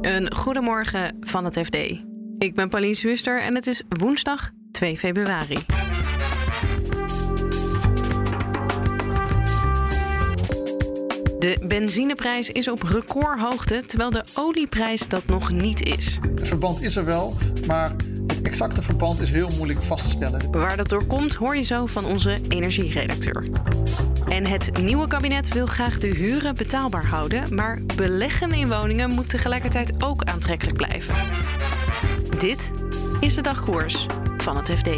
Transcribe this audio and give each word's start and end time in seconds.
Een 0.00 0.34
goedemorgen 0.34 1.16
van 1.20 1.44
het 1.44 1.58
FD. 1.58 1.74
Ik 2.38 2.54
ben 2.54 2.68
Pauline 2.68 2.94
Zwister 2.94 3.42
en 3.42 3.54
het 3.54 3.66
is 3.66 3.82
woensdag 3.88 4.50
2 4.70 4.98
februari. 4.98 5.58
De 11.38 11.64
benzineprijs 11.66 12.50
is 12.50 12.68
op 12.68 12.82
recordhoogte, 12.82 13.82
terwijl 13.86 14.10
de 14.10 14.24
olieprijs 14.34 15.08
dat 15.08 15.26
nog 15.26 15.50
niet 15.50 15.82
is. 15.82 16.18
Het 16.34 16.48
verband 16.48 16.82
is 16.82 16.96
er 16.96 17.04
wel, 17.04 17.36
maar 17.66 17.94
het 18.26 18.42
exacte 18.42 18.82
verband 18.82 19.20
is 19.20 19.30
heel 19.30 19.50
moeilijk 19.56 19.82
vast 19.82 20.04
te 20.04 20.10
stellen. 20.10 20.50
Waar 20.50 20.76
dat 20.76 20.88
door 20.88 21.06
komt, 21.06 21.34
hoor 21.34 21.56
je 21.56 21.62
zo 21.62 21.86
van 21.86 22.04
onze 22.04 22.38
energieredacteur. 22.48 23.44
En 24.28 24.46
het 24.46 24.82
nieuwe 24.82 25.06
kabinet 25.06 25.52
wil 25.52 25.66
graag 25.66 25.98
de 25.98 26.06
huren 26.06 26.54
betaalbaar 26.54 27.06
houden, 27.06 27.54
maar 27.54 27.82
beleggen 27.96 28.52
in 28.52 28.68
woningen 28.68 29.10
moet 29.10 29.28
tegelijkertijd 29.30 30.02
ook 30.02 30.22
aantrekkelijk 30.22 30.76
blijven. 30.76 31.14
Dit 32.38 32.70
is 33.20 33.34
de 33.34 33.40
dagkoers 33.40 34.06
van 34.36 34.56
het 34.56 34.70
FD. 34.70 34.88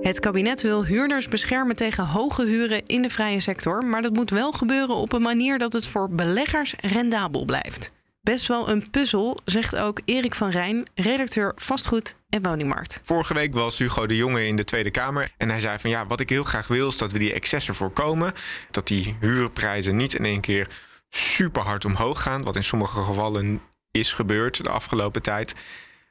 Het 0.00 0.20
kabinet 0.20 0.62
wil 0.62 0.84
huurders 0.84 1.28
beschermen 1.28 1.76
tegen 1.76 2.06
hoge 2.06 2.44
huren 2.44 2.86
in 2.86 3.02
de 3.02 3.10
vrije 3.10 3.40
sector, 3.40 3.84
maar 3.84 4.02
dat 4.02 4.12
moet 4.12 4.30
wel 4.30 4.52
gebeuren 4.52 4.94
op 4.94 5.12
een 5.12 5.22
manier 5.22 5.58
dat 5.58 5.72
het 5.72 5.86
voor 5.86 6.10
beleggers 6.10 6.74
rendabel 6.80 7.44
blijft. 7.44 7.92
Best 8.20 8.48
wel 8.48 8.68
een 8.68 8.90
puzzel, 8.90 9.38
zegt 9.44 9.76
ook 9.76 10.00
Erik 10.04 10.34
van 10.34 10.50
Rijn, 10.50 10.86
redacteur 10.94 11.52
vastgoed 11.56 12.16
en 12.34 12.42
woningmarkt. 12.42 13.00
Vorige 13.02 13.34
week 13.34 13.54
was 13.54 13.78
Hugo 13.78 14.06
de 14.06 14.16
Jonge 14.16 14.46
in 14.46 14.56
de 14.56 14.64
Tweede 14.64 14.90
Kamer 14.90 15.30
en 15.36 15.48
hij 15.48 15.60
zei 15.60 15.78
van 15.78 15.90
ja, 15.90 16.06
wat 16.06 16.20
ik 16.20 16.28
heel 16.28 16.44
graag 16.44 16.66
wil 16.66 16.88
is 16.88 16.98
dat 16.98 17.12
we 17.12 17.18
die 17.18 17.32
excessen 17.32 17.74
voorkomen, 17.74 18.32
dat 18.70 18.86
die 18.86 19.16
huurprijzen 19.20 19.96
niet 19.96 20.14
in 20.14 20.24
één 20.24 20.40
keer 20.40 20.68
super 21.08 21.62
hard 21.62 21.84
omhoog 21.84 22.22
gaan, 22.22 22.44
wat 22.44 22.56
in 22.56 22.62
sommige 22.62 23.02
gevallen 23.02 23.60
is 23.90 24.12
gebeurd 24.12 24.64
de 24.64 24.70
afgelopen 24.70 25.22
tijd. 25.22 25.54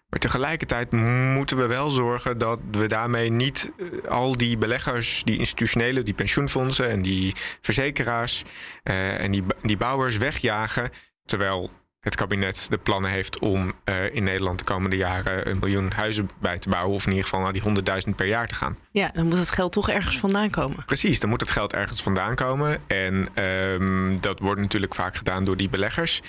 Maar 0.10 0.20
tegelijkertijd 0.20 0.92
moeten 0.92 1.58
we 1.58 1.66
wel 1.66 1.90
zorgen 1.90 2.38
dat 2.38 2.60
we 2.72 2.88
daarmee 2.88 3.30
niet 3.30 3.72
eh, 3.78 4.10
al 4.10 4.38
die 4.38 4.58
beleggers, 4.58 5.22
die 5.24 5.38
institutionele, 5.38 6.04
die 6.04 6.14
pensioenfondsen 6.14 6.90
en 6.90 7.02
die 7.02 7.34
verzekeraars 7.62 8.44
uh, 8.84 9.20
en 9.20 9.32
die, 9.32 9.44
die 9.62 9.78
bouwers 9.78 10.18
wegjagen. 10.18 10.92
Terwijl 11.26 11.72
het 12.04 12.16
kabinet 12.16 12.68
de 12.70 12.78
plannen 12.78 13.12
heeft 13.12 13.40
om 13.40 13.74
uh, 13.86 14.16
in 14.16 14.24
Nederland 14.24 14.60
de 14.60 14.66
komende 14.66 14.96
jaren 14.96 15.50
een 15.50 15.60
miljoen 15.60 15.92
huizen 15.92 16.30
bij 16.40 16.60
te 16.60 16.70
bouwen. 16.70 16.96
Of 16.96 17.04
in 17.04 17.12
ieder 17.12 17.24
geval 17.24 17.40
naar 17.40 17.54
die 17.54 17.62
100.000 18.08 18.16
per 18.16 18.28
jaar 18.28 18.48
te 18.48 18.56
gaan. 18.56 18.78
Ja, 18.92 19.10
dan 19.14 19.28
moet 19.28 19.38
het 19.38 19.50
geld 19.50 19.72
toch 19.72 19.90
ergens 19.90 20.20
vandaan 20.20 20.50
komen. 20.50 20.86
Precies, 20.86 21.20
dan 21.20 21.30
moet 21.30 21.40
het 21.40 21.52
geld 21.52 21.74
ergens 21.74 22.04
vandaan 22.04 22.36
komen. 22.36 22.82
En 22.88 23.44
um, 23.44 24.22
dat 24.22 24.40
wordt 24.40 24.62
natuurlijk 24.62 24.96
vaak 24.96 25.16
gedaan 25.16 25.44
door 25.44 25.58
die 25.58 25.70
beleggers. 25.70 26.22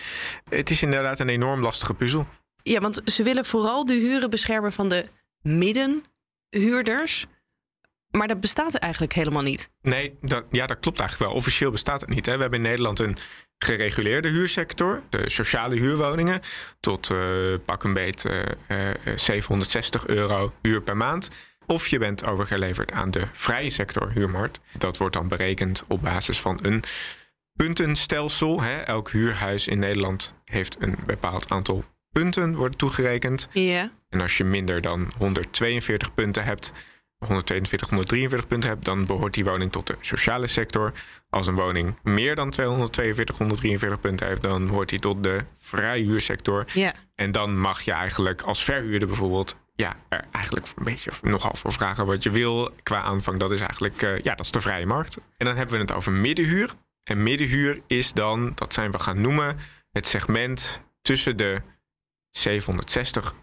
Het 0.48 0.70
is 0.70 0.82
inderdaad 0.82 1.20
een 1.20 1.28
enorm 1.28 1.60
lastige 1.60 1.94
puzzel. 1.94 2.26
Ja, 2.62 2.80
want 2.80 3.00
ze 3.04 3.22
willen 3.22 3.44
vooral 3.44 3.84
de 3.84 3.94
huren 3.94 4.30
beschermen 4.30 4.72
van 4.72 4.88
de 4.88 5.06
middenhuurders. 5.42 7.26
Maar 8.16 8.28
dat 8.28 8.40
bestaat 8.40 8.74
eigenlijk 8.74 9.12
helemaal 9.12 9.42
niet. 9.42 9.70
Nee, 9.82 10.16
dat, 10.20 10.44
ja, 10.50 10.66
dat 10.66 10.78
klopt 10.78 10.98
eigenlijk 10.98 11.30
wel. 11.30 11.40
Officieel 11.40 11.70
bestaat 11.70 12.00
het 12.00 12.10
niet. 12.10 12.26
Hè. 12.26 12.34
We 12.34 12.40
hebben 12.40 12.58
in 12.58 12.66
Nederland 12.66 12.98
een 12.98 13.16
gereguleerde 13.58 14.28
huursector. 14.28 15.02
De 15.08 15.30
sociale 15.30 15.74
huurwoningen. 15.74 16.40
Tot 16.80 17.10
uh, 17.10 17.54
pak 17.64 17.84
een 17.84 17.92
beet 17.92 18.24
uh, 18.24 18.42
uh, 19.04 19.16
760 19.16 20.06
euro 20.06 20.52
huur 20.62 20.82
per 20.82 20.96
maand. 20.96 21.28
Of 21.66 21.86
je 21.86 21.98
bent 21.98 22.26
overgeleverd 22.26 22.92
aan 22.92 23.10
de 23.10 23.26
vrije 23.32 23.70
sector 23.70 24.10
huurmarkt. 24.10 24.60
Dat 24.78 24.96
wordt 24.96 25.14
dan 25.14 25.28
berekend 25.28 25.82
op 25.88 26.02
basis 26.02 26.40
van 26.40 26.58
een 26.62 26.82
puntenstelsel. 27.56 28.62
Hè. 28.62 28.76
Elk 28.76 29.10
huurhuis 29.10 29.68
in 29.68 29.78
Nederland 29.78 30.34
heeft 30.44 30.76
een 30.78 30.96
bepaald 31.06 31.50
aantal 31.50 31.84
punten 32.10 32.56
worden 32.56 32.78
toegerekend. 32.78 33.48
Ja. 33.52 33.90
En 34.08 34.20
als 34.20 34.36
je 34.36 34.44
minder 34.44 34.80
dan 34.80 35.12
142 35.18 36.14
punten 36.14 36.44
hebt, 36.44 36.72
142, 37.24 37.88
143 37.88 38.46
punten 38.46 38.70
hebt, 38.70 38.84
dan 38.84 39.06
behoort 39.06 39.34
die 39.34 39.44
woning 39.44 39.72
tot 39.72 39.86
de 39.86 39.96
sociale 40.00 40.46
sector. 40.46 40.92
Als 41.30 41.46
een 41.46 41.54
woning 41.54 41.94
meer 42.02 42.34
dan 42.34 42.50
242, 42.50 43.38
143 43.38 44.00
punten 44.00 44.26
heeft, 44.26 44.42
dan 44.42 44.68
hoort 44.68 44.88
die 44.88 44.98
tot 44.98 45.22
de 45.22 45.44
vrije 45.52 46.04
huursector. 46.04 46.64
Ja. 46.72 46.94
En 47.14 47.32
dan 47.32 47.58
mag 47.58 47.82
je 47.82 47.92
eigenlijk 47.92 48.42
als 48.42 48.64
verhuurder 48.64 49.08
bijvoorbeeld 49.08 49.56
ja, 49.74 49.96
er 50.08 50.24
eigenlijk 50.30 50.66
een 50.76 50.84
beetje 50.84 51.10
nogal 51.22 51.54
voor 51.54 51.72
vragen 51.72 52.06
wat 52.06 52.22
je 52.22 52.30
wil 52.30 52.70
qua 52.82 53.00
aanvang. 53.00 53.38
Dat 53.38 53.50
is 53.50 53.60
eigenlijk 53.60 54.02
uh, 54.02 54.18
ja, 54.18 54.34
dat 54.34 54.44
is 54.44 54.50
de 54.50 54.60
vrije 54.60 54.86
markt. 54.86 55.16
En 55.36 55.46
dan 55.46 55.56
hebben 55.56 55.74
we 55.74 55.80
het 55.80 55.92
over 55.92 56.12
middenhuur. 56.12 56.70
En 57.04 57.22
middenhuur 57.22 57.80
is 57.86 58.12
dan, 58.12 58.52
dat 58.54 58.72
zijn 58.72 58.90
we 58.90 58.98
gaan 58.98 59.20
noemen, 59.20 59.58
het 59.92 60.06
segment 60.06 60.80
tussen 61.02 61.36
de 61.36 61.62
760 62.30 63.34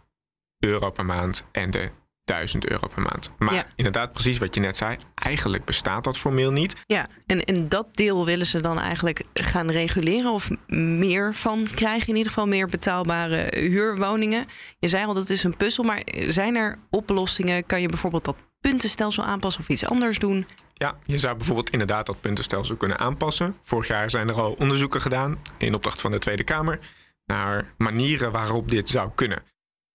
euro 0.59 0.91
per 0.91 1.05
maand 1.05 1.45
en 1.51 1.71
de 1.71 1.91
1000 2.25 2.67
euro 2.69 2.87
per 2.87 3.01
maand. 3.01 3.31
Maar 3.37 3.53
Ja. 3.53 3.65
inderdaad, 3.75 4.11
precies 4.11 4.37
wat 4.37 4.55
je 4.55 4.61
net 4.61 4.77
zei, 4.77 4.97
eigenlijk 5.15 5.65
bestaat 5.65 6.03
dat 6.03 6.17
formeel 6.17 6.51
niet. 6.51 6.75
Ja, 6.87 7.07
en, 7.25 7.43
en 7.43 7.69
dat 7.69 7.87
deel 7.95 8.25
willen 8.25 8.45
ze 8.45 8.61
dan 8.61 8.79
eigenlijk 8.79 9.23
gaan 9.33 9.71
reguleren 9.71 10.31
of 10.31 10.49
meer 10.67 11.33
van 11.33 11.67
krijgen. 11.75 12.07
In 12.07 12.15
ieder 12.15 12.31
geval 12.31 12.47
meer 12.47 12.67
betaalbare 12.67 13.47
huurwoningen. 13.57 14.45
Je 14.79 14.87
zei 14.87 15.05
al, 15.05 15.13
dat 15.13 15.29
is 15.29 15.43
een 15.43 15.57
puzzel, 15.57 15.83
maar 15.83 16.01
zijn 16.27 16.55
er 16.55 16.77
oplossingen? 16.89 17.65
Kan 17.65 17.81
je 17.81 17.87
bijvoorbeeld 17.89 18.25
dat 18.25 18.35
puntenstelsel 18.59 19.23
aanpassen 19.23 19.61
of 19.61 19.69
iets 19.69 19.85
anders 19.85 20.19
doen? 20.19 20.45
Ja, 20.73 20.95
je 21.03 21.17
zou 21.17 21.35
bijvoorbeeld 21.37 21.69
inderdaad 21.69 22.05
dat 22.05 22.21
puntenstelsel 22.21 22.75
kunnen 22.75 22.99
aanpassen. 22.99 23.57
Vorig 23.61 23.87
jaar 23.87 24.09
zijn 24.09 24.27
er 24.27 24.41
al 24.41 24.51
onderzoeken 24.59 25.01
gedaan 25.01 25.39
in 25.57 25.73
opdracht 25.73 26.01
van 26.01 26.11
de 26.11 26.19
Tweede 26.19 26.43
Kamer 26.43 26.79
naar 27.25 27.73
manieren 27.77 28.31
waarop 28.31 28.69
dit 28.69 28.89
zou 28.89 29.11
kunnen. 29.15 29.43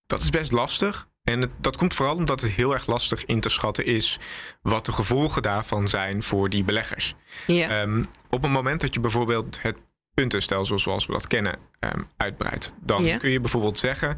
Dat 0.06 0.20
is 0.20 0.31
best 0.31 0.53
lastig. 0.53 1.09
En 1.26 1.41
het, 1.41 1.50
dat 1.60 1.76
komt 1.76 1.94
vooral 1.94 2.14
omdat 2.14 2.41
het 2.41 2.50
heel 2.50 2.72
erg 2.72 2.87
lastig 2.87 3.25
in 3.25 3.41
te 3.41 3.48
schatten 3.48 3.84
is 3.84 4.19
wat 4.62 4.87
de 4.87 4.92
gevolgen 4.92 5.42
daarvan 5.42 5.88
zijn 5.88 6.22
voor 6.22 6.48
die 6.48 6.64
beleggers. 6.64 7.14
Ja. 7.47 7.69
Ehm, 7.82 8.04
op 8.31 8.42
het 8.42 8.50
moment 8.53 8.81
dat 8.81 8.94
je 8.94 9.00
bijvoorbeeld 9.00 9.62
het 9.62 9.76
puntenstelsel 10.15 10.78
zoals 10.78 11.06
we 11.06 11.12
dat 11.12 11.26
kennen 11.26 11.59
ehm, 11.78 12.03
uitbreidt, 12.16 12.72
dan 12.81 13.04
Ja. 13.04 13.16
kun 13.19 13.31
je 13.31 13.41
bijvoorbeeld 13.41 13.78
zeggen. 13.78 14.16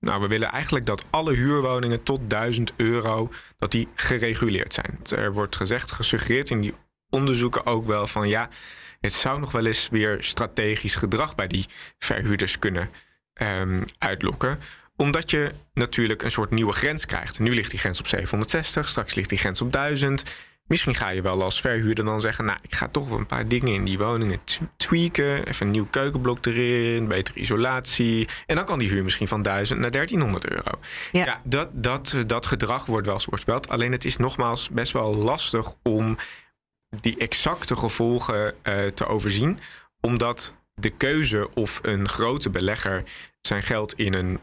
Nou, 0.00 0.20
we 0.20 0.26
willen 0.28 0.48
eigenlijk 0.50 0.86
dat 0.86 1.04
alle 1.10 1.34
huurwoningen 1.34 2.02
tot 2.02 2.20
1000 2.30 2.72
euro 2.76 3.30
dat 3.58 3.70
die 3.70 3.88
gereguleerd 3.94 4.74
zijn. 4.74 4.98
Er 5.20 5.32
wordt 5.32 5.56
gezegd, 5.56 5.92
gesuggereerd 5.92 6.50
in 6.50 6.60
die 6.60 6.74
onderzoeken 7.10 7.66
ook 7.66 7.84
wel 7.86 8.06
van 8.06 8.28
ja, 8.28 8.48
het 9.00 9.12
zou 9.12 9.40
nog 9.40 9.52
wel 9.52 9.66
eens 9.66 9.88
weer 9.90 10.16
strategisch 10.20 10.94
gedrag 10.94 11.34
bij 11.34 11.46
die 11.46 11.66
verhuurders 11.98 12.58
kunnen 12.58 12.90
ehm, 13.32 13.82
uitlokken 13.98 14.58
omdat 14.98 15.30
je 15.30 15.50
natuurlijk 15.74 16.22
een 16.22 16.30
soort 16.30 16.50
nieuwe 16.50 16.72
grens 16.72 17.06
krijgt. 17.06 17.38
Nu 17.38 17.54
ligt 17.54 17.70
die 17.70 17.78
grens 17.78 18.00
op 18.00 18.06
760, 18.06 18.88
straks 18.88 19.14
ligt 19.14 19.28
die 19.28 19.38
grens 19.38 19.60
op 19.60 19.72
1000. 19.72 20.24
Misschien 20.66 20.94
ga 20.94 21.08
je 21.08 21.22
wel 21.22 21.42
als 21.42 21.60
verhuurder 21.60 22.04
dan 22.04 22.20
zeggen... 22.20 22.44
nou, 22.44 22.58
ik 22.62 22.74
ga 22.74 22.88
toch 22.88 23.10
een 23.10 23.26
paar 23.26 23.48
dingen 23.48 23.72
in 23.72 23.84
die 23.84 23.98
woningen 23.98 24.40
tweaken. 24.76 25.46
Even 25.46 25.66
een 25.66 25.72
nieuw 25.72 25.86
keukenblok 25.90 26.46
erin, 26.46 27.08
betere 27.08 27.38
isolatie. 27.38 28.28
En 28.46 28.56
dan 28.56 28.64
kan 28.64 28.78
die 28.78 28.88
huur 28.88 29.04
misschien 29.04 29.28
van 29.28 29.42
1000 29.42 29.80
naar 29.80 29.90
1300 29.90 30.50
euro. 30.50 30.78
Ja. 31.12 31.40
dat, 31.44 31.68
dat, 31.72 32.14
dat 32.26 32.46
gedrag 32.46 32.86
wordt 32.86 33.06
wel 33.06 33.14
eens 33.14 33.24
voorspeld. 33.24 33.68
Alleen 33.68 33.92
het 33.92 34.04
is 34.04 34.16
nogmaals 34.16 34.68
best 34.68 34.92
wel 34.92 35.14
lastig 35.14 35.74
om 35.82 36.16
die 37.00 37.16
exacte 37.18 37.76
gevolgen 37.76 38.54
eh, 38.62 38.86
te 38.86 39.06
overzien. 39.06 39.58
Omdat 40.00 40.54
de 40.74 40.90
keuze 40.90 41.48
of 41.54 41.78
een 41.82 42.08
grote 42.08 42.50
belegger 42.50 43.02
zijn 43.40 43.62
geld 43.62 43.92
in 43.94 44.14
een 44.14 44.40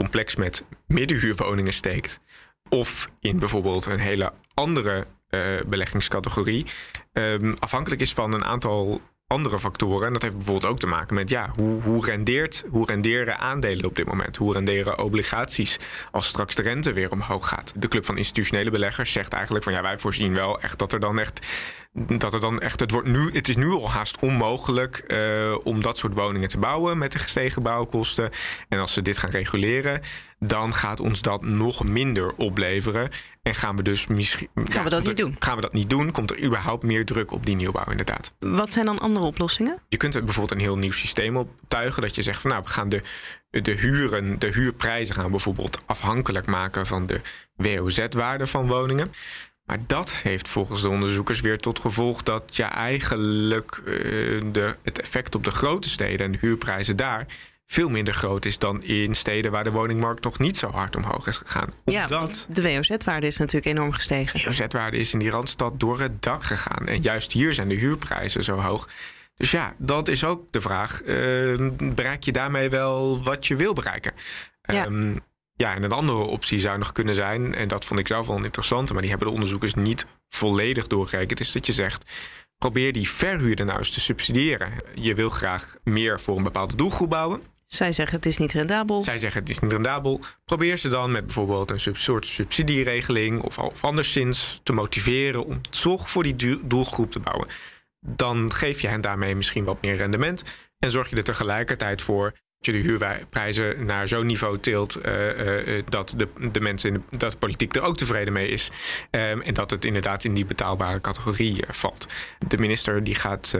complex 0.00 0.36
met 0.36 0.64
middenhuurwoningen 0.86 1.72
steekt. 1.72 2.20
Of 2.68 3.08
in 3.20 3.38
bijvoorbeeld 3.38 3.86
een 3.86 3.98
hele 3.98 4.32
andere 4.54 5.06
eh, 5.28 5.60
beleggingscategorie. 5.66 6.66
ehm, 7.12 7.54
afhankelijk 7.58 8.00
is 8.00 8.12
van 8.12 8.32
een 8.34 8.44
aantal 8.44 9.00
andere 9.30 9.58
factoren. 9.58 10.06
En 10.06 10.12
dat 10.12 10.22
heeft 10.22 10.36
bijvoorbeeld 10.36 10.72
ook 10.72 10.78
te 10.78 10.86
maken 10.86 11.14
met 11.14 11.30
ja, 11.30 11.50
hoe, 11.56 11.82
hoe, 11.82 12.04
rendeert, 12.04 12.64
hoe 12.70 12.86
renderen 12.86 13.38
aandelen 13.38 13.84
op 13.84 13.96
dit 13.96 14.06
moment? 14.06 14.36
Hoe 14.36 14.52
renderen 14.52 14.98
obligaties 14.98 15.78
als 16.10 16.26
straks 16.26 16.54
de 16.54 16.62
rente 16.62 16.92
weer 16.92 17.10
omhoog 17.10 17.48
gaat? 17.48 17.72
De 17.76 17.88
Club 17.88 18.04
van 18.04 18.16
Institutionele 18.16 18.70
Beleggers 18.70 19.12
zegt 19.12 19.32
eigenlijk 19.32 19.64
van 19.64 19.72
ja, 19.72 19.82
wij 19.82 19.98
voorzien 19.98 20.34
wel 20.34 20.60
echt 20.60 20.78
dat 20.78 20.92
er 20.92 21.00
dan 21.00 21.18
echt. 21.18 21.46
Dat 21.92 22.34
er 22.34 22.40
dan 22.40 22.60
echt 22.60 22.80
het, 22.80 22.90
wordt 22.90 23.08
nu, 23.08 23.30
het 23.32 23.48
is 23.48 23.56
nu 23.56 23.70
al 23.70 23.90
haast 23.90 24.18
onmogelijk 24.20 24.96
eh, 24.96 25.56
om 25.62 25.82
dat 25.82 25.98
soort 25.98 26.14
woningen 26.14 26.48
te 26.48 26.58
bouwen 26.58 26.98
met 26.98 27.12
de 27.12 27.18
gestegen 27.18 27.62
bouwkosten. 27.62 28.30
En 28.68 28.78
als 28.78 28.92
ze 28.92 29.02
dit 29.02 29.18
gaan 29.18 29.30
reguleren, 29.30 30.00
dan 30.46 30.74
gaat 30.74 31.00
ons 31.00 31.22
dat 31.22 31.42
nog 31.42 31.84
minder 31.84 32.34
opleveren. 32.36 33.10
En 33.42 33.54
gaan 33.54 33.76
we 33.76 33.82
dus 33.82 34.06
misschien. 34.06 34.48
Gaan 34.54 34.84
we 34.84 34.90
dat 34.90 35.04
niet 35.06 35.16
doen? 35.16 35.36
Gaan 35.38 35.56
we 35.56 35.60
dat 35.60 35.72
niet 35.72 35.90
doen? 35.90 36.12
Komt 36.12 36.30
er 36.30 36.42
überhaupt 36.42 36.82
meer 36.82 37.04
druk 37.04 37.32
op 37.32 37.46
die 37.46 37.56
nieuwbouw, 37.56 37.90
inderdaad. 37.90 38.34
Wat 38.38 38.72
zijn 38.72 38.84
dan 38.84 38.98
andere 38.98 39.26
oplossingen? 39.26 39.82
Je 39.88 39.96
kunt 39.96 40.14
er 40.14 40.24
bijvoorbeeld 40.24 40.60
een 40.60 40.66
heel 40.66 40.76
nieuw 40.76 40.92
systeem 40.92 41.36
optuigen. 41.36 42.02
Dat 42.02 42.14
je 42.14 42.22
zegt 42.22 42.40
van 42.40 42.50
nou, 42.50 42.62
we 42.62 42.68
gaan 42.68 42.88
de, 42.88 43.02
de 43.50 43.72
huren, 43.72 44.38
de 44.38 44.52
huurprijzen 44.52 45.14
gaan 45.14 45.30
bijvoorbeeld 45.30 45.78
afhankelijk 45.86 46.46
maken 46.46 46.86
van 46.86 47.06
de 47.06 47.20
WOZ-waarde 47.56 48.46
van 48.46 48.66
woningen. 48.66 49.12
Maar 49.64 49.78
dat 49.86 50.12
heeft 50.12 50.48
volgens 50.48 50.82
de 50.82 50.88
onderzoekers 50.88 51.40
weer 51.40 51.58
tot 51.58 51.78
gevolg 51.78 52.22
dat 52.22 52.56
je 52.56 52.62
eigenlijk 52.62 53.82
eh, 53.86 53.92
de, 54.52 54.76
het 54.82 55.00
effect 55.00 55.34
op 55.34 55.44
de 55.44 55.50
grote 55.50 55.88
steden 55.88 56.26
en 56.26 56.32
de 56.32 56.38
huurprijzen 56.40 56.96
daar 56.96 57.26
veel 57.70 57.88
minder 57.88 58.14
groot 58.14 58.44
is 58.44 58.58
dan 58.58 58.82
in 58.82 59.14
steden 59.14 59.50
waar 59.50 59.64
de 59.64 59.70
woningmarkt 59.70 60.24
nog 60.24 60.38
niet 60.38 60.56
zo 60.56 60.70
hard 60.70 60.96
omhoog 60.96 61.26
is 61.26 61.36
gegaan. 61.36 61.72
Omdat 61.84 62.46
ja, 62.48 62.54
de 62.54 62.62
WOZ-waarde 62.62 63.26
is 63.26 63.36
natuurlijk 63.36 63.76
enorm 63.76 63.92
gestegen. 63.92 64.38
De 64.38 64.44
WOZ-waarde 64.44 64.96
is 64.96 65.12
in 65.12 65.18
die 65.18 65.30
randstad 65.30 65.80
door 65.80 66.00
het 66.00 66.22
dak 66.22 66.44
gegaan. 66.44 66.86
En 66.86 67.02
juist 67.02 67.32
hier 67.32 67.54
zijn 67.54 67.68
de 67.68 67.74
huurprijzen 67.74 68.44
zo 68.44 68.56
hoog. 68.56 68.88
Dus 69.36 69.50
ja, 69.50 69.74
dat 69.78 70.08
is 70.08 70.24
ook 70.24 70.52
de 70.52 70.60
vraag. 70.60 71.02
Uh, 71.04 71.70
bereik 71.94 72.24
je 72.24 72.32
daarmee 72.32 72.70
wel 72.70 73.22
wat 73.22 73.46
je 73.46 73.56
wil 73.56 73.72
bereiken? 73.72 74.12
Ja. 74.62 74.84
Um, 74.84 75.18
ja, 75.54 75.74
en 75.74 75.82
een 75.82 75.92
andere 75.92 76.18
optie 76.18 76.60
zou 76.60 76.78
nog 76.78 76.92
kunnen 76.92 77.14
zijn, 77.14 77.54
en 77.54 77.68
dat 77.68 77.84
vond 77.84 78.00
ik 78.00 78.06
zelf 78.06 78.26
wel 78.26 78.36
een 78.36 78.44
interessante, 78.44 78.92
maar 78.92 79.02
die 79.02 79.10
hebben 79.10 79.28
de 79.28 79.34
onderzoekers 79.34 79.74
niet 79.74 80.06
volledig 80.28 80.86
doorgerekend, 80.86 81.40
is 81.40 81.52
dat 81.52 81.66
je 81.66 81.72
zegt: 81.72 82.10
probeer 82.58 82.92
die 82.92 83.08
verhuurder 83.08 83.66
nou 83.66 83.78
eens 83.78 83.90
te 83.90 84.00
subsidiëren. 84.00 84.72
Je 84.94 85.14
wil 85.14 85.30
graag 85.30 85.76
meer 85.84 86.20
voor 86.20 86.36
een 86.36 86.42
bepaalde 86.42 86.76
doelgroep 86.76 87.10
bouwen. 87.10 87.42
Zij 87.72 87.92
zeggen 87.92 88.16
het 88.16 88.26
is 88.26 88.38
niet 88.38 88.52
rendabel. 88.52 89.02
Zij 89.02 89.18
zeggen 89.18 89.40
het 89.40 89.50
is 89.50 89.58
niet 89.58 89.72
rendabel. 89.72 90.20
Probeer 90.44 90.76
ze 90.76 90.88
dan 90.88 91.10
met 91.10 91.24
bijvoorbeeld 91.24 91.70
een 91.70 91.96
soort 91.96 92.26
subsidieregeling 92.26 93.42
of, 93.42 93.58
of 93.58 93.84
anderszins 93.84 94.60
te 94.62 94.72
motiveren 94.72 95.44
om 95.44 95.60
toch 95.70 96.10
voor 96.10 96.22
die 96.22 96.60
doelgroep 96.66 97.10
te 97.10 97.18
bouwen. 97.18 97.48
Dan 98.00 98.52
geef 98.52 98.80
je 98.80 98.88
hen 98.88 99.00
daarmee 99.00 99.36
misschien 99.36 99.64
wat 99.64 99.82
meer 99.82 99.96
rendement 99.96 100.44
en 100.78 100.90
zorg 100.90 101.10
je 101.10 101.16
er 101.16 101.24
tegelijkertijd 101.24 102.02
voor 102.02 102.32
je 102.58 102.72
de 102.72 102.78
huurprijzen 102.78 103.86
naar 103.86 104.08
zo'n 104.08 104.26
niveau 104.26 104.58
tilt 104.58 104.98
uh, 105.06 105.82
dat 105.88 106.14
de, 106.16 106.28
de 106.52 106.60
mensen 106.60 106.94
in 106.94 107.04
de, 107.10 107.16
dat 107.16 107.38
politiek 107.38 107.76
er 107.76 107.82
ook 107.82 107.96
tevreden 107.96 108.32
mee 108.32 108.48
is. 108.48 108.70
Um, 109.10 109.42
en 109.42 109.54
dat 109.54 109.70
het 109.70 109.84
inderdaad 109.84 110.24
in 110.24 110.34
die 110.34 110.46
betaalbare 110.46 111.00
categorie 111.00 111.64
valt. 111.68 112.08
De 112.48 112.58
minister 112.58 113.04
die 113.04 113.14
gaat 113.14 113.54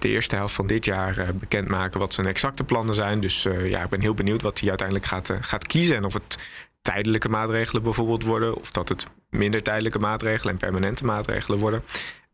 de 0.00 0.08
eerste 0.08 0.36
helft 0.36 0.54
van 0.54 0.66
dit 0.66 0.84
jaar 0.84 1.34
bekendmaken 1.34 2.00
wat 2.00 2.12
zijn 2.12 2.26
exacte 2.26 2.64
plannen 2.64 2.94
zijn. 2.94 3.20
Dus 3.20 3.42
ja, 3.42 3.82
ik 3.82 3.88
ben 3.88 4.00
heel 4.00 4.14
benieuwd 4.14 4.42
wat 4.42 4.60
hij 4.60 4.68
uiteindelijk 4.68 5.08
gaat, 5.08 5.32
gaat 5.40 5.66
kiezen. 5.66 5.96
En 5.96 6.04
of 6.04 6.14
het 6.14 6.38
tijdelijke 6.82 7.28
maatregelen 7.28 7.82
bijvoorbeeld 7.82 8.22
worden, 8.22 8.56
of 8.56 8.70
dat 8.70 8.88
het 8.88 9.06
minder 9.30 9.62
tijdelijke 9.62 9.98
maatregelen 9.98 10.52
en 10.52 10.58
permanente 10.58 11.04
maatregelen 11.04 11.58
worden. 11.58 11.82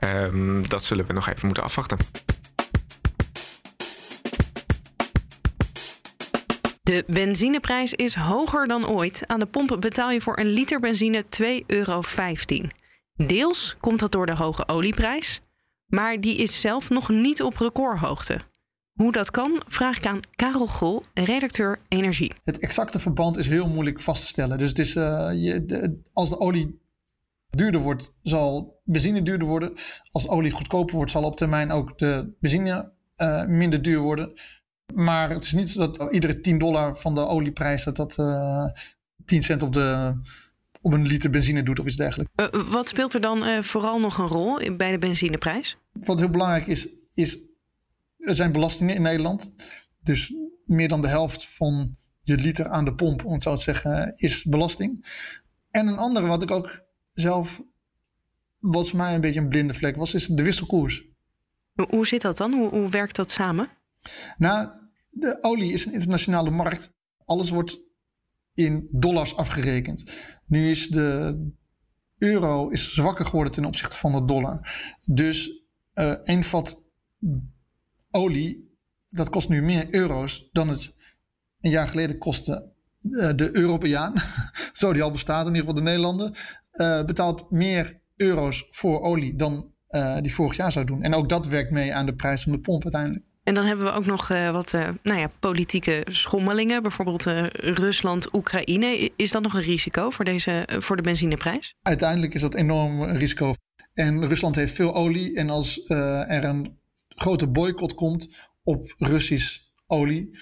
Um, 0.05 0.69
dat 0.69 0.85
zullen 0.85 1.07
we 1.07 1.13
nog 1.13 1.29
even 1.29 1.47
moeten 1.47 1.65
afwachten. 1.65 1.99
De 6.83 7.05
benzineprijs 7.07 7.95
is 7.95 8.15
hoger 8.15 8.67
dan 8.67 8.89
ooit. 8.89 9.23
Aan 9.27 9.41
de 9.41 9.47
pomp 9.47 9.77
betaal 9.81 10.11
je 10.11 10.21
voor 10.21 10.39
een 10.39 10.47
liter 10.47 10.81
benzine 10.81 11.25
2,15 11.43 11.67
euro. 11.67 12.03
Deels 13.15 13.77
komt 13.81 14.01
dat 14.01 14.13
door 14.13 14.27
de 14.27 14.35
hoge 14.35 14.69
olieprijs, 14.69 15.41
maar 15.91 16.21
die 16.21 16.37
is 16.37 16.61
zelf 16.61 16.91
nog 16.91 17.09
niet 17.09 17.43
op 17.43 17.57
recordhoogte. 17.57 18.41
Hoe 18.93 19.13
dat 19.13 19.31
kan, 19.31 19.63
vraag 19.67 19.97
ik 19.97 20.07
aan 20.07 20.21
Karel 20.37 20.67
Gol, 20.67 21.03
redacteur 21.15 21.79
Energie. 21.89 22.33
Het 22.43 22.59
exacte 22.59 22.99
verband 22.99 23.37
is 23.37 23.47
heel 23.47 23.69
moeilijk 23.69 24.01
vast 24.01 24.21
te 24.21 24.27
stellen. 24.27 24.59
Dus 24.59 24.69
het 24.69 24.79
is, 24.79 24.95
uh, 24.95 25.31
je, 25.33 26.01
als 26.13 26.29
de 26.29 26.39
olie 26.39 26.81
duurder 27.49 27.81
wordt, 27.81 28.15
zal 28.23 28.81
benzine 28.85 29.23
duurder 29.23 29.49
worden. 29.49 29.73
Als 30.11 30.23
de 30.23 30.29
olie 30.29 30.51
goedkoper 30.51 30.97
wordt, 30.97 31.11
zal 31.11 31.25
op 31.25 31.37
termijn 31.37 31.71
ook 31.71 31.99
de 31.99 32.37
benzine 32.41 32.93
uh, 33.17 33.45
minder 33.45 33.83
duur 33.83 33.99
worden. 33.99 34.33
Maar 34.95 35.31
het 35.31 35.45
is 35.45 35.53
niet 35.53 35.71
zo 35.71 35.91
dat 35.91 36.13
iedere 36.13 36.41
10 36.41 36.59
dollar 36.59 36.97
van 36.97 37.15
de 37.15 37.27
olieprijs 37.27 37.85
dat 37.85 37.97
dat 37.97 38.17
uh, 38.19 38.27
eh, 38.27 38.71
10 39.25 39.43
cent 39.43 39.63
op, 39.63 39.73
de, 39.73 40.21
op 40.81 40.93
een 40.93 41.07
liter 41.07 41.31
benzine 41.31 41.63
doet 41.63 41.79
of 41.79 41.87
iets 41.87 41.97
dergelijks. 41.97 42.33
Uh, 42.37 42.71
wat 42.71 42.89
speelt 42.89 43.15
er 43.15 43.21
dan 43.21 43.47
uh, 43.47 43.63
vooral 43.63 44.01
nog 44.01 44.19
een 44.19 44.27
rol 44.27 44.77
bij 44.77 44.91
de 44.91 44.99
benzineprijs? 44.99 45.77
Wat 45.93 46.19
heel 46.19 46.31
belangrijk 46.31 46.67
is, 46.67 46.89
is 47.15 47.39
er 48.19 48.35
zijn 48.35 48.53
belastingen 48.53 48.95
in 48.95 49.03
Nederland. 49.03 49.53
Dus 50.03 50.35
meer 50.65 50.89
dan 50.89 51.01
de 51.01 51.09
helft 51.09 51.49
van 51.49 51.97
je 52.21 52.37
liter 52.37 52.69
aan 52.69 52.85
de 52.85 52.95
pomp, 52.95 53.25
om 53.25 53.33
het 53.33 53.43
zo 53.43 53.55
te 53.55 53.63
zeggen, 53.63 54.13
is 54.17 54.45
belasting. 54.45 55.07
En 55.71 55.87
een 55.87 55.99
andere 55.99 56.27
wat 56.27 56.43
ik 56.43 56.51
ook 56.51 56.83
zelf, 57.13 57.63
wat 58.59 58.89
voor 58.89 58.99
mij 58.99 59.15
een 59.15 59.21
beetje 59.21 59.41
een 59.41 59.49
blinde 59.49 59.75
vlek 59.75 59.97
was, 59.97 60.15
is 60.15 60.27
de 60.27 60.43
wisselkoers. 60.43 61.05
Hoe, 61.73 61.87
hoe 61.91 62.07
zit 62.07 62.23
dat 62.23 62.37
dan? 62.37 62.53
Hoe, 62.53 62.69
hoe 62.69 62.89
werkt 62.89 63.17
dat 63.17 63.31
samen? 63.31 63.69
Nou, 64.39 64.69
de 65.11 65.37
olie 65.41 65.73
is 65.73 65.87
een 65.87 65.93
internationale 65.93 66.51
markt. 66.51 66.93
Alles 67.25 67.51
wordt 67.51 67.79
in 68.67 68.89
dollars 68.91 69.37
afgerekend. 69.37 70.13
Nu 70.47 70.71
is 70.71 70.89
de 70.89 71.39
euro 72.19 72.69
is 72.69 72.95
zwakker 72.95 73.25
geworden 73.25 73.53
ten 73.53 73.65
opzichte 73.65 73.97
van 73.97 74.13
de 74.13 74.25
dollar. 74.25 74.75
Dus 75.05 75.65
uh, 75.95 76.15
een 76.23 76.45
vat 76.45 76.91
olie, 78.11 78.79
dat 79.09 79.31
kost 79.31 79.49
nu 79.49 79.63
meer 79.63 79.95
euro's 79.95 80.49
dan 80.53 80.69
het 80.69 80.95
een 81.61 81.71
jaar 81.71 81.89
geleden 81.89 82.19
kostte 82.19 82.73
uh, 83.01 83.31
de 83.37 83.57
Europeaan. 83.57 84.15
Zo 84.73 84.93
die 84.93 85.03
al 85.03 85.11
bestaat, 85.11 85.47
in 85.47 85.55
ieder 85.55 85.61
geval 85.61 85.75
de 85.75 85.91
Nederlander. 85.91 86.59
Uh, 86.73 87.05
betaalt 87.05 87.51
meer 87.51 88.01
euro's 88.17 88.67
voor 88.71 89.01
olie 89.01 89.37
dan 89.37 89.73
die 90.21 90.35
vorig 90.35 90.57
jaar 90.57 90.73
zou 90.73 90.87
doen. 90.87 91.03
En 91.03 91.15
ook 91.15 91.29
dat 91.29 91.47
werkt 91.47 91.71
mee 91.71 91.95
aan 91.95 92.07
de 92.07 92.15
prijs 92.15 92.43
van 92.43 92.53
de 92.53 92.61
pomp 92.61 92.83
uiteindelijk. 92.83 93.25
En 93.43 93.55
dan 93.55 93.65
hebben 93.65 93.85
we 93.85 93.93
ook 93.93 94.07
nog 94.07 94.31
uh, 94.31 94.51
wat 94.51 94.73
uh, 94.73 94.89
nou 95.03 95.21
ja, 95.21 95.31
politieke 95.41 96.07
schommelingen. 96.09 96.83
Bijvoorbeeld 96.83 97.27
uh, 97.27 97.47
Rusland, 97.51 98.35
Oekraïne. 98.35 99.11
Is 99.17 99.31
dat 99.31 99.43
nog 99.43 99.55
een 99.55 99.63
risico 99.63 100.11
voor, 100.11 100.25
deze, 100.25 100.69
voor 100.79 100.97
de 100.97 101.03
benzineprijs? 101.03 101.75
Uiteindelijk 101.83 102.35
is 102.35 102.41
dat 102.41 102.55
enorm 102.55 103.01
een 103.01 103.19
risico. 103.19 103.55
En 103.93 104.29
Rusland 104.29 104.55
heeft 104.55 104.75
veel 104.75 104.95
olie. 104.95 105.37
En 105.37 105.51
als 105.51 105.81
er 105.89 106.45
een 106.45 106.79
grote 107.09 107.49
boycott 107.49 107.95
komt 107.95 108.29
op 108.63 108.93
Russisch 108.97 109.59
olie. 109.87 110.39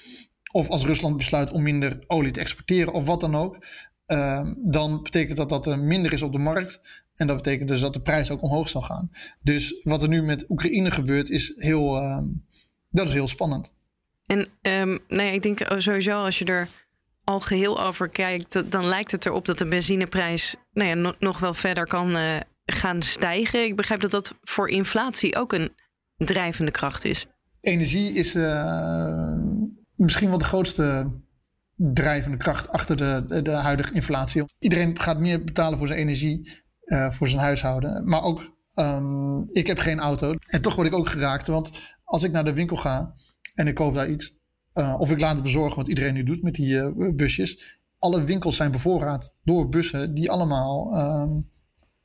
Of 0.51 0.69
als 0.69 0.85
Rusland 0.85 1.17
besluit 1.17 1.51
om 1.51 1.63
minder 1.63 2.03
olie 2.07 2.31
te 2.31 2.39
exporteren 2.39 2.93
of 2.93 3.05
wat 3.05 3.21
dan 3.21 3.35
ook. 3.35 3.65
dan 4.65 4.99
betekent 5.03 5.37
dat 5.37 5.49
dat 5.49 5.65
er 5.65 5.79
minder 5.79 6.13
is 6.13 6.21
op 6.21 6.31
de 6.31 6.39
markt. 6.39 6.79
En 7.19 7.27
dat 7.27 7.35
betekent 7.35 7.69
dus 7.69 7.81
dat 7.81 7.93
de 7.93 8.01
prijs 8.01 8.31
ook 8.31 8.41
omhoog 8.41 8.69
zal 8.69 8.81
gaan. 8.81 9.09
Dus 9.41 9.81
wat 9.83 10.03
er 10.03 10.09
nu 10.09 10.21
met 10.21 10.49
Oekraïne 10.49 10.91
gebeurt 10.91 11.29
is 11.29 11.53
heel 11.55 11.97
ehm, 11.97 12.25
dat 12.89 13.07
is 13.07 13.13
heel 13.13 13.27
spannend. 13.27 13.73
En 14.25 14.39
um, 14.39 14.99
nou 15.07 15.23
ja, 15.23 15.31
ik 15.31 15.41
denk 15.41 15.59
sowieso 15.77 16.23
als 16.23 16.39
je 16.39 16.45
er 16.45 16.67
al 17.23 17.39
geheel 17.39 17.83
over 17.83 18.09
kijkt, 18.09 18.71
dan 18.71 18.85
lijkt 18.85 19.11
het 19.11 19.25
erop 19.25 19.45
dat 19.45 19.57
de 19.57 19.67
benzineprijs 19.67 20.55
nou 20.73 20.89
ja, 20.89 21.13
nog 21.19 21.39
wel 21.39 21.53
verder 21.53 21.87
kan 21.87 22.15
uh, 22.15 22.35
gaan 22.65 23.01
stijgen. 23.01 23.63
Ik 23.63 23.75
begrijp 23.75 24.01
dat 24.01 24.11
dat 24.11 24.35
voor 24.41 24.69
inflatie 24.69 25.37
ook 25.37 25.53
een 25.53 25.75
drijvende 26.17 26.71
kracht 26.71 27.05
is. 27.05 27.25
Energie 27.61 28.13
is 28.13 28.35
uh, 28.35 29.33
misschien 29.95 30.29
wel 30.29 30.37
de 30.37 30.45
grootste 30.45 31.11
drijvende 31.75 32.37
kracht 32.37 32.69
achter 32.69 32.97
de, 32.97 33.23
de, 33.27 33.41
de, 33.41 33.51
huidige 33.51 33.93
inflatie. 33.93 34.43
Iedereen 34.59 34.99
gaat 34.99 35.19
meer 35.19 35.43
betalen 35.43 35.77
voor 35.77 35.87
zijn 35.87 35.99
energie, 35.99 36.61
uh, 36.85 37.11
voor 37.11 37.27
zijn 37.27 37.41
huishouden. 37.41 38.09
Maar 38.09 38.23
ook, 38.23 38.57
um, 38.79 39.47
ik 39.51 39.67
heb 39.67 39.79
geen 39.79 39.99
auto. 39.99 40.33
En 40.47 40.61
toch 40.61 40.75
word 40.75 40.87
ik 40.87 40.93
ook 40.93 41.07
geraakt, 41.07 41.47
want 41.47 41.71
als 42.03 42.23
ik 42.23 42.31
naar 42.31 42.45
de 42.45 42.53
winkel 42.53 42.77
ga 42.77 43.13
en 43.53 43.67
ik 43.67 43.75
koop 43.75 43.93
daar 43.93 44.09
iets, 44.09 44.35
uh, 44.73 44.95
of 44.99 45.11
ik 45.11 45.19
laat 45.19 45.33
het 45.33 45.43
bezorgen, 45.43 45.75
wat 45.75 45.87
iedereen 45.87 46.13
nu 46.13 46.23
doet 46.23 46.41
met 46.41 46.55
die 46.55 46.73
uh, 46.73 47.15
busjes. 47.15 47.79
Alle 47.99 48.23
winkels 48.23 48.55
zijn 48.55 48.71
bevoorraad 48.71 49.35
door 49.43 49.69
bussen 49.69 50.13
die 50.13 50.31
allemaal 50.31 50.93
uh, 50.93 51.43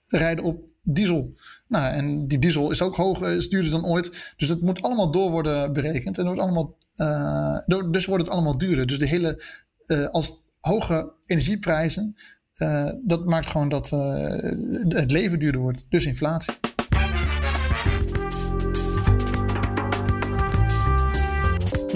rijden 0.05 0.45
op 0.45 0.63
diesel. 0.83 1.35
Nou, 1.69 1.93
en 1.93 2.27
die 2.27 2.39
diesel 2.39 2.71
is 2.71 2.83
ook 2.83 2.97
hoger, 2.97 3.33
is 3.37 3.49
duurder 3.49 3.71
dan 3.71 3.87
ooit. 3.87 4.35
Dus 4.37 4.49
het 4.49 4.61
moet 4.61 4.83
allemaal 4.83 5.11
door 5.11 5.31
worden 5.31 5.73
berekend. 5.73 6.19
En 6.19 6.25
wordt 6.25 6.41
allemaal, 6.41 6.77
uh, 6.97 7.59
dus 7.91 8.07
wordt 8.07 8.25
het 8.25 8.33
allemaal 8.33 8.59
duurder. 8.59 8.87
Dus 8.87 8.99
de 8.99 9.07
hele, 9.07 9.43
als 10.11 10.43
hoge 10.61 11.13
energieprijzen, 11.27 12.17
dat 13.03 13.25
maakt 13.25 13.49
gewoon 13.49 13.69
dat 13.69 13.91
het 14.89 15.11
leven 15.11 15.39
duurder 15.39 15.61
wordt. 15.61 15.87
Dus 15.89 16.07
inflatie. 16.07 16.55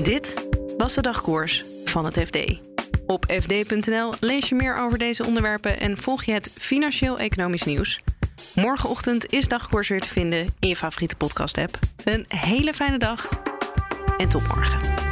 Dit 0.03 0.35
was 0.77 0.95
de 0.95 1.03
dagkoers 1.03 1.65
van 1.85 2.05
het 2.05 2.19
FD. 2.19 2.61
Op 3.07 3.25
fd.nl 3.41 4.13
lees 4.21 4.49
je 4.49 4.55
meer 4.55 4.77
over 4.77 4.99
deze 4.99 5.27
onderwerpen 5.27 5.81
en 5.81 5.97
volg 5.97 6.25
je 6.25 6.33
het 6.33 6.51
financieel-economisch 6.55 7.65
nieuws. 7.65 8.01
Morgenochtend 8.55 9.33
is 9.33 9.49
dagkoers 9.49 9.89
weer 9.89 10.01
te 10.01 10.09
vinden 10.09 10.47
in 10.59 10.69
je 10.69 10.77
favoriete 10.77 11.17
podcast-app. 11.17 11.79
Een 12.05 12.25
hele 12.29 12.75
fijne 12.75 12.99
dag 12.99 13.29
en 14.17 14.29
tot 14.29 14.49
morgen. 14.49 15.08